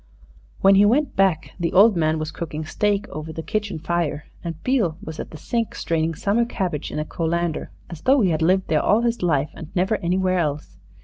When 0.61 0.73
he 0.73 0.83
went 0.83 1.15
back 1.15 1.51
the 1.59 1.73
old 1.73 1.95
man 1.95 2.17
was 2.17 2.31
cooking 2.31 2.65
steak 2.65 3.07
over 3.09 3.31
the 3.31 3.43
kitchen 3.43 3.77
fire, 3.77 4.25
and 4.43 4.57
Beale 4.63 4.97
was 4.99 5.19
at 5.19 5.29
the 5.29 5.37
sink 5.37 5.75
straining 5.75 6.15
summer 6.15 6.43
cabbage 6.43 6.91
in 6.91 6.97
a 6.97 7.05
colander, 7.05 7.69
as 7.87 8.01
though 8.01 8.21
he 8.21 8.31
had 8.31 8.41
lived 8.41 8.67
there 8.67 8.81
all 8.81 9.01
his 9.01 9.21
life 9.21 9.51
and 9.53 9.69
never 9.75 9.97
anywhere 9.97 10.39
else. 10.39 10.79